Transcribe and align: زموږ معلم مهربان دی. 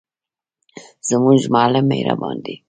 زموږ 1.09 1.39
معلم 1.53 1.85
مهربان 1.91 2.37
دی. 2.45 2.55